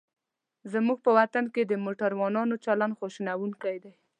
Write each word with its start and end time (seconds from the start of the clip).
زموږ 0.73 0.97
په 1.05 1.09
وطن 1.17 1.45
کې 1.53 1.61
د 1.65 1.73
موټروانانو 1.85 2.55
چلند 2.65 2.97
خواشینوونکی 2.97 3.75
دی. 3.83 3.91